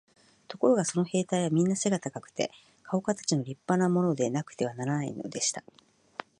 [0.47, 2.49] ところがその兵隊はみんな背が高くて、
[2.81, 5.63] かおかたちの立派なものでなくてはならないのでした。